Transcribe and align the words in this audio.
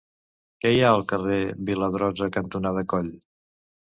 Què 0.63 0.71
hi 0.75 0.79
ha 0.85 0.93
al 0.93 1.03
carrer 1.11 1.37
Viladrosa 1.69 2.31
cantonada 2.39 2.85
Coll? 2.95 3.13